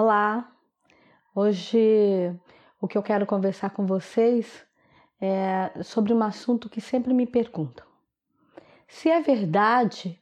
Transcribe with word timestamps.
Olá! 0.00 0.48
Hoje 1.34 2.32
o 2.80 2.86
que 2.86 2.96
eu 2.96 3.02
quero 3.02 3.26
conversar 3.26 3.70
com 3.70 3.84
vocês 3.84 4.64
é 5.20 5.72
sobre 5.82 6.14
um 6.14 6.22
assunto 6.22 6.68
que 6.68 6.80
sempre 6.80 7.12
me 7.12 7.26
perguntam. 7.26 7.84
Se 8.86 9.10
é 9.10 9.20
verdade 9.20 10.16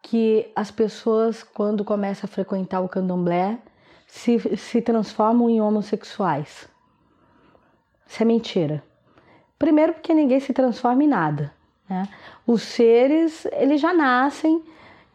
que 0.00 0.48
as 0.54 0.70
pessoas, 0.70 1.42
quando 1.42 1.84
começam 1.84 2.28
a 2.28 2.32
frequentar 2.32 2.80
o 2.80 2.88
candomblé, 2.88 3.58
se, 4.06 4.56
se 4.56 4.80
transformam 4.80 5.50
em 5.50 5.60
homossexuais. 5.60 6.68
Isso 8.06 8.22
é 8.22 8.24
mentira. 8.24 8.80
Primeiro 9.58 9.94
porque 9.94 10.14
ninguém 10.14 10.38
se 10.38 10.52
transforma 10.52 11.02
em 11.02 11.08
nada. 11.08 11.52
Né? 11.88 12.08
Os 12.46 12.62
seres, 12.62 13.44
eles 13.46 13.80
já 13.80 13.92
nascem 13.92 14.62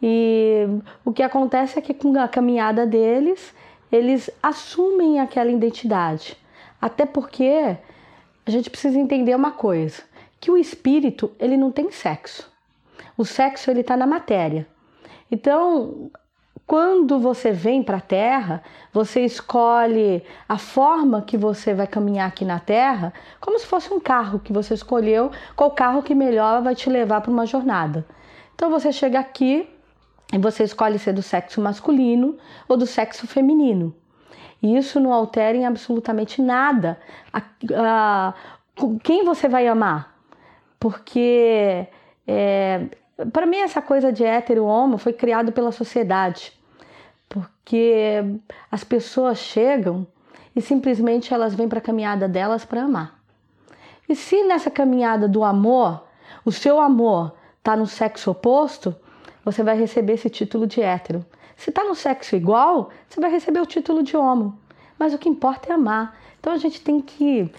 e 0.02 0.68
o 1.05 1.14
que 1.14 1.23
acontece 1.23 1.80
é 1.80 1.82
que 1.82 1.93
com 1.93 2.20
a 2.20 2.28
caminhada 2.28 2.86
deles, 2.86 3.54
eles 3.91 4.29
assumem 4.41 5.19
aquela 5.19 5.51
identidade. 5.51 6.37
Até 6.82 7.05
porque 7.05 7.77
a 8.45 8.51
gente 8.51 8.69
precisa 8.69 8.97
entender 8.97 9.36
uma 9.36 9.51
coisa, 9.51 10.04
que 10.39 10.49
o 10.49 10.57
espírito, 10.57 11.32
ele 11.39 11.57
não 11.57 11.71
tem 11.71 11.91
sexo. 11.91 12.51
O 13.18 13.25
sexo 13.25 13.69
ele 13.69 13.82
está 13.82 13.96
na 13.96 14.07
matéria. 14.07 14.68
Então, 15.29 16.09
quando 16.65 17.19
você 17.19 17.51
vem 17.51 17.83
para 17.83 17.97
a 17.97 18.01
Terra, 18.01 18.63
você 18.93 19.25
escolhe 19.25 20.23
a 20.47 20.57
forma 20.57 21.21
que 21.21 21.37
você 21.37 21.73
vai 21.73 21.85
caminhar 21.85 22.27
aqui 22.27 22.46
na 22.46 22.60
Terra, 22.60 23.13
como 23.39 23.60
se 23.60 23.65
fosse 23.65 23.93
um 23.93 23.99
carro 23.99 24.39
que 24.39 24.54
você 24.54 24.73
escolheu, 24.73 25.32
qual 25.55 25.71
carro 25.71 26.01
que 26.01 26.15
melhor 26.15 26.61
vai 26.61 26.73
te 26.73 26.89
levar 26.89 27.21
para 27.21 27.32
uma 27.32 27.46
jornada. 27.46 28.05
Então 28.55 28.69
você 28.69 28.91
chega 28.91 29.19
aqui, 29.19 29.69
você 30.39 30.63
escolhe 30.63 30.97
ser 30.97 31.13
do 31.13 31.21
sexo 31.21 31.59
masculino 31.61 32.38
ou 32.67 32.77
do 32.77 32.85
sexo 32.85 33.27
feminino. 33.27 33.94
E 34.61 34.77
isso 34.77 34.99
não 34.99 35.11
altera 35.11 35.57
em 35.57 35.66
absolutamente 35.66 36.41
nada 36.41 36.99
a, 37.33 37.41
a, 37.75 38.33
quem 39.03 39.25
você 39.25 39.49
vai 39.49 39.67
amar. 39.67 40.15
Porque 40.79 41.88
é, 42.27 42.85
para 43.31 43.45
mim 43.45 43.57
essa 43.57 43.81
coisa 43.81 44.11
de 44.11 44.23
hétero 44.23 44.65
homo 44.65 44.97
foi 44.97 45.13
criado 45.13 45.51
pela 45.51 45.71
sociedade. 45.71 46.53
Porque 47.27 48.23
as 48.71 48.83
pessoas 48.83 49.39
chegam 49.39 50.05
e 50.55 50.61
simplesmente 50.61 51.33
elas 51.33 51.55
vêm 51.55 51.67
para 51.67 51.79
a 51.79 51.81
caminhada 51.81 52.27
delas 52.27 52.66
para 52.66 52.83
amar. 52.83 53.19
E 54.07 54.16
se 54.16 54.43
nessa 54.43 54.69
caminhada 54.69 55.27
do 55.27 55.43
amor, 55.43 56.03
o 56.43 56.51
seu 56.51 56.79
amor 56.79 57.33
está 57.57 57.75
no 57.75 57.88
sexo 57.88 58.31
oposto, 58.31 58.95
você 59.44 59.64
vai 59.64 59.78
receber 59.78 60.14
esse 60.14 60.30
título 60.30 60.67
de 60.67 60.81
hétero. 60.81 61.25
Se 61.56 61.70
está 61.70 61.84
no 61.84 61.95
sexo 61.95 62.36
igual, 62.36 62.89
você 63.08 63.20
vai 63.20 63.31
receber 63.31 63.59
o 63.59 63.66
título 63.66 64.03
de 64.03 64.16
homo. 64.16 64.58
Mas 64.97 65.14
o 65.14 65.17
que 65.17 65.30
importa 65.30 65.70
é 65.70 65.73
amar. 65.73 66.17
Então 66.39 66.53
a 66.53 66.58
gente 66.58 66.81
tem 66.81 67.02
que 67.02 67.52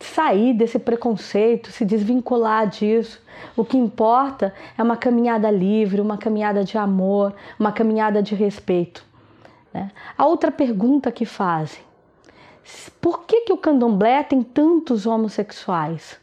sair 0.00 0.52
desse 0.52 0.78
preconceito, 0.78 1.70
se 1.70 1.84
desvincular 1.84 2.68
disso. 2.68 3.22
O 3.56 3.64
que 3.64 3.76
importa 3.76 4.52
é 4.76 4.82
uma 4.82 4.96
caminhada 4.96 5.50
livre, 5.50 6.00
uma 6.00 6.18
caminhada 6.18 6.64
de 6.64 6.76
amor, 6.76 7.34
uma 7.58 7.72
caminhada 7.72 8.22
de 8.22 8.34
respeito. 8.34 9.04
Né? 9.72 9.90
A 10.16 10.26
outra 10.26 10.50
pergunta 10.50 11.10
que 11.10 11.24
fazem: 11.24 11.80
por 13.00 13.24
que, 13.24 13.42
que 13.42 13.52
o 13.52 13.56
candomblé 13.56 14.22
tem 14.22 14.42
tantos 14.42 15.06
homossexuais? 15.06 16.20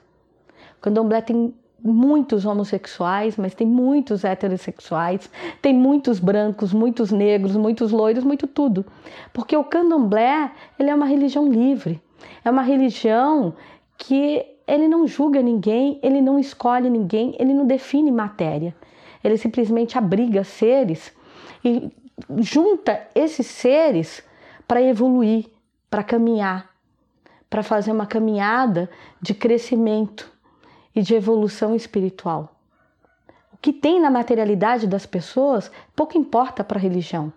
O 0.77 0.81
candomblé 0.81 1.21
tem 1.21 1.53
muitos 1.83 2.45
homossexuais, 2.45 3.37
mas 3.37 3.53
tem 3.53 3.65
muitos 3.65 4.23
heterossexuais, 4.23 5.29
tem 5.61 5.73
muitos 5.73 6.19
brancos, 6.19 6.73
muitos 6.73 7.11
negros, 7.11 7.55
muitos 7.55 7.91
loiros, 7.91 8.23
muito 8.23 8.47
tudo. 8.47 8.85
Porque 9.33 9.55
o 9.55 9.63
candomblé, 9.63 10.51
ele 10.77 10.89
é 10.89 10.95
uma 10.95 11.05
religião 11.05 11.47
livre. 11.47 12.01
É 12.43 12.49
uma 12.49 12.61
religião 12.61 13.53
que 13.97 14.45
ele 14.67 14.87
não 14.87 15.07
julga 15.07 15.41
ninguém, 15.41 15.99
ele 16.03 16.21
não 16.21 16.37
escolhe 16.37 16.89
ninguém, 16.89 17.35
ele 17.39 17.53
não 17.53 17.65
define 17.65 18.11
matéria. 18.11 18.75
Ele 19.23 19.37
simplesmente 19.37 19.97
abriga 19.97 20.43
seres 20.43 21.13
e 21.63 21.91
junta 22.37 23.07
esses 23.15 23.47
seres 23.47 24.23
para 24.67 24.81
evoluir, 24.81 25.47
para 25.89 26.03
caminhar, 26.03 26.69
para 27.49 27.63
fazer 27.63 27.91
uma 27.91 28.05
caminhada 28.05 28.89
de 29.21 29.33
crescimento 29.33 30.31
e 30.95 31.01
de 31.01 31.15
evolução 31.15 31.75
espiritual. 31.75 32.55
O 33.53 33.57
que 33.57 33.73
tem 33.73 34.01
na 34.01 34.09
materialidade 34.09 34.87
das 34.87 35.05
pessoas 35.05 35.71
pouco 35.95 36.17
importa 36.17 36.63
para 36.63 36.77
a 36.77 36.81
religião. 36.81 37.31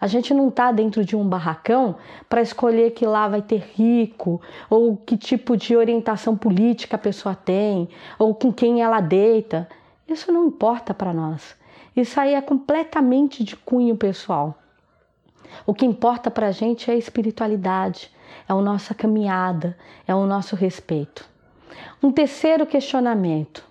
A 0.00 0.06
gente 0.06 0.34
não 0.34 0.48
está 0.48 0.70
dentro 0.70 1.04
de 1.04 1.16
um 1.16 1.26
barracão 1.26 1.96
para 2.28 2.42
escolher 2.42 2.90
que 2.90 3.06
lá 3.06 3.26
vai 3.26 3.40
ter 3.40 3.62
rico, 3.74 4.40
ou 4.68 4.96
que 4.96 5.16
tipo 5.16 5.56
de 5.56 5.74
orientação 5.74 6.36
política 6.36 6.96
a 6.96 6.98
pessoa 6.98 7.34
tem, 7.34 7.88
ou 8.18 8.34
com 8.34 8.52
quem 8.52 8.82
ela 8.82 9.00
deita. 9.00 9.66
Isso 10.06 10.30
não 10.30 10.46
importa 10.46 10.92
para 10.92 11.12
nós. 11.12 11.56
Isso 11.96 12.20
aí 12.20 12.34
é 12.34 12.42
completamente 12.42 13.42
de 13.42 13.56
cunho 13.56 13.96
pessoal. 13.96 14.58
O 15.64 15.72
que 15.72 15.86
importa 15.86 16.30
para 16.30 16.48
a 16.48 16.52
gente 16.52 16.90
é 16.90 16.94
a 16.94 16.98
espiritualidade, 16.98 18.10
é 18.48 18.52
a 18.52 18.56
nossa 18.56 18.94
caminhada, 18.94 19.76
é 20.06 20.14
o 20.14 20.26
nosso 20.26 20.56
respeito. 20.56 21.33
Um 22.02 22.12
terceiro 22.12 22.66
questionamento: 22.66 23.64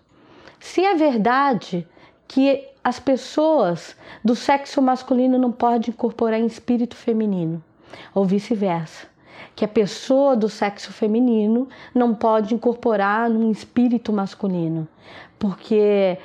se 0.59 0.83
é 0.83 0.95
verdade 0.95 1.87
que 2.27 2.67
as 2.83 2.99
pessoas 2.99 3.95
do 4.23 4.35
sexo 4.35 4.81
masculino 4.81 5.37
não 5.37 5.51
podem 5.51 5.89
incorporar 5.89 6.39
em 6.39 6.45
espírito 6.45 6.95
feminino, 6.95 7.63
ou 8.13 8.25
vice-versa, 8.25 9.07
que 9.55 9.63
a 9.63 9.67
pessoa 9.67 10.35
do 10.35 10.49
sexo 10.49 10.91
feminino 10.91 11.69
não 11.93 12.15
pode 12.15 12.55
incorporar 12.55 13.29
num 13.29 13.51
espírito 13.51 14.11
masculino, 14.11 14.87
porque 15.37 16.17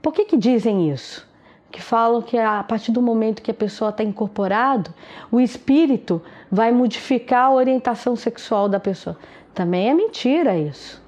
por 0.00 0.12
que 0.12 0.26
que 0.26 0.36
dizem 0.36 0.90
isso? 0.90 1.26
Que 1.70 1.82
falam 1.82 2.22
que 2.22 2.38
a 2.38 2.62
partir 2.62 2.92
do 2.92 3.02
momento 3.02 3.42
que 3.42 3.50
a 3.50 3.54
pessoa 3.54 3.90
está 3.90 4.04
incorporado, 4.04 4.94
o 5.30 5.40
espírito 5.40 6.22
vai 6.50 6.70
modificar 6.70 7.46
a 7.46 7.52
orientação 7.52 8.14
sexual 8.14 8.68
da 8.68 8.78
pessoa. 8.78 9.18
Também 9.52 9.90
é 9.90 9.94
mentira 9.94 10.56
isso 10.56 11.07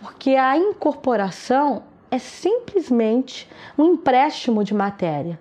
porque 0.00 0.30
a 0.30 0.56
incorporação 0.56 1.82
é 2.10 2.18
simplesmente 2.18 3.48
um 3.76 3.84
empréstimo 3.84 4.64
de 4.64 4.72
matéria. 4.74 5.38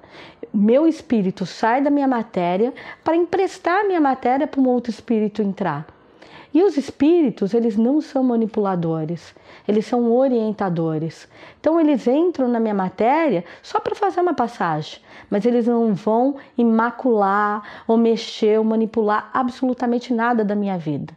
Meu 0.53 0.87
espírito 0.87 1.45
sai 1.45 1.81
da 1.81 1.89
minha 1.89 2.07
matéria 2.07 2.73
para 3.03 3.15
emprestar 3.15 3.85
minha 3.85 4.01
matéria 4.01 4.47
para 4.47 4.59
um 4.59 4.67
outro 4.67 4.91
espírito 4.91 5.41
entrar. 5.41 5.85
E 6.53 6.63
os 6.63 6.77
espíritos, 6.77 7.53
eles 7.53 7.77
não 7.77 8.01
são 8.01 8.23
manipuladores, 8.23 9.35
eles 9.67 9.85
são 9.85 10.11
orientadores. 10.11 11.27
Então 11.59 11.79
eles 11.79 12.07
entram 12.07 12.47
na 12.47 12.59
minha 12.59 12.73
matéria 12.73 13.45
só 13.61 13.79
para 13.79 13.93
fazer 13.93 14.21
uma 14.21 14.33
passagem, 14.33 14.99
mas 15.29 15.45
eles 15.45 15.67
não 15.67 15.93
vão 15.93 16.37
imacular 16.57 17.83
ou 17.87 17.97
mexer 17.97 18.57
ou 18.57 18.63
manipular 18.63 19.29
absolutamente 19.33 20.13
nada 20.13 20.43
da 20.43 20.55
minha 20.55 20.77
vida. 20.77 21.13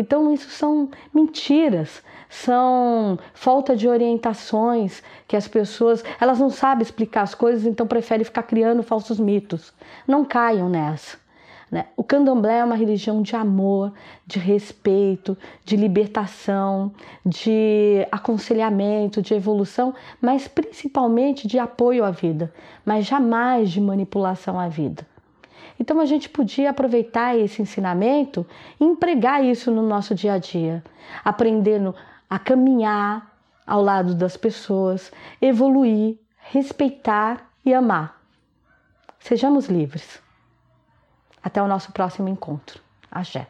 Então 0.00 0.32
isso 0.32 0.48
são 0.48 0.88
mentiras, 1.12 2.02
são 2.26 3.18
falta 3.34 3.76
de 3.76 3.86
orientações 3.86 5.02
que 5.28 5.36
as 5.36 5.46
pessoas, 5.46 6.02
elas 6.18 6.38
não 6.38 6.48
sabem 6.48 6.82
explicar 6.82 7.20
as 7.20 7.34
coisas, 7.34 7.66
então 7.66 7.86
preferem 7.86 8.24
ficar 8.24 8.44
criando 8.44 8.82
falsos 8.82 9.20
mitos. 9.20 9.74
Não 10.08 10.24
caiam 10.24 10.70
nessa. 10.70 11.18
Né? 11.70 11.84
O 11.98 12.02
candomblé 12.02 12.60
é 12.60 12.64
uma 12.64 12.76
religião 12.76 13.20
de 13.20 13.36
amor, 13.36 13.92
de 14.26 14.38
respeito, 14.38 15.36
de 15.66 15.76
libertação, 15.76 16.90
de 17.24 18.06
aconselhamento, 18.10 19.20
de 19.20 19.34
evolução, 19.34 19.94
mas 20.18 20.48
principalmente 20.48 21.46
de 21.46 21.58
apoio 21.58 22.06
à 22.06 22.10
vida, 22.10 22.50
mas 22.86 23.04
jamais 23.04 23.70
de 23.70 23.82
manipulação 23.82 24.58
à 24.58 24.66
vida. 24.66 25.06
Então 25.80 25.98
a 25.98 26.04
gente 26.04 26.28
podia 26.28 26.68
aproveitar 26.68 27.34
esse 27.38 27.62
ensinamento 27.62 28.46
e 28.78 28.84
empregar 28.84 29.42
isso 29.42 29.70
no 29.70 29.80
nosso 29.80 30.14
dia 30.14 30.34
a 30.34 30.38
dia, 30.38 30.84
aprendendo 31.24 31.94
a 32.28 32.38
caminhar 32.38 33.34
ao 33.66 33.80
lado 33.80 34.14
das 34.14 34.36
pessoas, 34.36 35.10
evoluir, 35.40 36.18
respeitar 36.36 37.50
e 37.64 37.72
amar. 37.72 38.20
Sejamos 39.18 39.68
livres. 39.68 40.22
Até 41.42 41.62
o 41.62 41.66
nosso 41.66 41.92
próximo 41.92 42.28
encontro. 42.28 42.78
Axé. 43.10 43.48